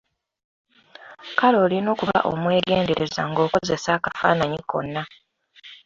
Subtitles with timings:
[1.37, 5.03] Kale olina okuba omwegendereza ng'okozesa akafaananyi konna.